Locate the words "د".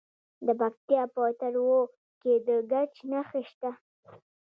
0.45-0.49, 2.47-2.49